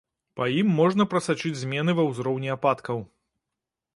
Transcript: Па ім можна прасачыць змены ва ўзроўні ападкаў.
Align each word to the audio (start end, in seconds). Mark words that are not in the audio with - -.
Па 0.39 0.45
ім 0.61 0.71
можна 0.79 1.05
прасачыць 1.11 1.53
змены 1.59 1.95
ва 2.01 2.07
ўзроўні 2.09 2.49
ападкаў. 2.57 2.97